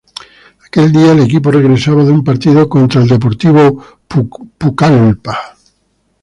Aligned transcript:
Aquel 0.65 0.91
día, 0.91 1.11
el 1.11 1.19
equipo 1.19 1.51
regresaba 1.51 2.03
de 2.03 2.09
un 2.11 2.23
partido 2.23 2.67
contra 2.67 3.03
el 3.03 3.07
Deportivo 3.07 3.85
Pucallpa. 4.07 5.37